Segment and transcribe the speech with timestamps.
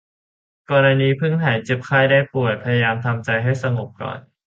[0.69, 4.19] กรณีเพิ่งหายเจ็บไข้ได้ป่วยพยายามทำใจให้สงบก่อน